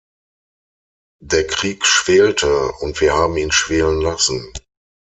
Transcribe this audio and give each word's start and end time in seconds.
Der 1.21 1.45
Krieg 1.45 1.85
schwelte, 1.85 2.71
und 2.79 3.01
wir 3.01 3.13
haben 3.13 3.37
ihn 3.37 3.51
schwelen 3.51 4.01
lassen. 4.01 4.51